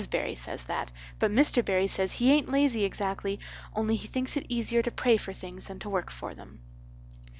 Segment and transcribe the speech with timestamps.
[0.09, 1.63] Barry says that but Mr.
[1.63, 3.39] Barry says he aint lazy exactly
[3.75, 6.59] only he thinks it easier to pray for things than to work for them.